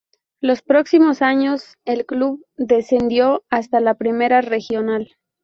Los 0.39 0.63
próximos 0.63 1.21
años, 1.21 1.77
el 1.85 2.07
club 2.07 2.43
descendió 2.57 3.43
hasta 3.51 3.79
la 3.81 3.93
Primera 3.93 4.41
Regional. 4.41 5.15